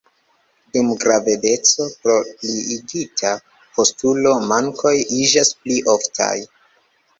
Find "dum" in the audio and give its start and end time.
0.77-0.87